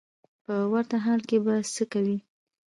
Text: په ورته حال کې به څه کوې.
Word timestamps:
په 0.45 0.55
ورته 0.71 0.97
حال 1.05 1.21
کې 1.29 1.37
به 1.45 1.53
څه 1.73 1.83
کوې. 1.91 2.17